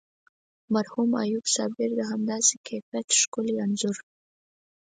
مرحوم 0.73 1.09
ایوب 1.23 1.45
صابر 1.55 1.89
د 1.95 2.01
همداسې 2.11 2.55
کیفیت 2.67 3.07
انځور 3.63 3.97
کښلی. 3.99 4.03